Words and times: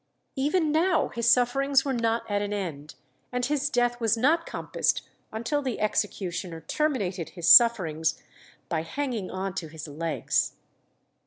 Even 0.35 0.71
now 0.71 1.09
his 1.09 1.29
sufferings 1.29 1.85
were 1.85 1.93
not 1.93 2.23
at 2.27 2.41
an 2.41 2.51
end, 2.53 2.95
and 3.31 3.45
his 3.45 3.69
death 3.69 4.01
was 4.01 4.17
not 4.17 4.47
compassed 4.47 5.03
until 5.31 5.61
the 5.61 5.79
executioner 5.79 6.61
terminated 6.61 7.29
his 7.29 7.47
sufferings 7.47 8.19
by 8.67 8.81
hanging 8.81 9.29
on 9.29 9.53
to 9.53 9.67
his 9.67 9.87
legs. 9.87 10.53